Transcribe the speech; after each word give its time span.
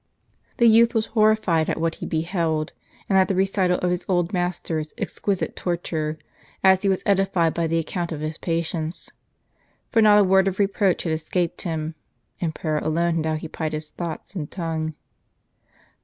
The 0.57 0.65
youth 0.65 0.95
was 0.95 1.05
horrified 1.13 1.69
at 1.69 1.79
what 1.79 1.93
he 2.01 2.07
beheld, 2.07 2.73
and 3.07 3.19
at 3.19 3.27
the 3.27 3.35
recital 3.35 3.77
of 3.83 3.91
his 3.91 4.03
old 4.09 4.33
master's 4.33 4.95
exquisite 4.97 5.55
torture, 5.55 6.17
as 6.63 6.81
he 6.81 6.89
was 6.89 7.03
edified 7.05 7.53
by 7.53 7.67
the 7.67 7.77
account 7.77 8.11
of 8.11 8.19
his 8.21 8.39
patience. 8.39 9.11
For 9.91 10.01
not 10.01 10.17
a 10.17 10.23
word 10.23 10.47
of 10.47 10.57
reproach 10.57 11.03
had 11.03 11.13
escaped 11.13 11.61
him, 11.61 11.93
and 12.39 12.55
prayer 12.55 12.79
alone 12.79 13.17
had 13.17 13.27
occupied 13.27 13.73
his 13.73 13.91
thoughts 13.91 14.33
and 14.33 14.49
tongue. 14.49 14.95